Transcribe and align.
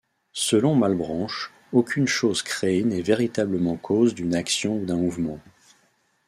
Selon 0.33 0.73
Malebranche, 0.73 1.53
aucune 1.73 2.07
chose 2.07 2.41
créée 2.41 2.83
n'est 2.83 3.03
véritablement 3.03 3.77
cause 3.77 4.15
d'une 4.15 4.33
action 4.33 4.77
ou 4.77 4.85
d'un 4.87 4.95
mouvement. 4.97 5.39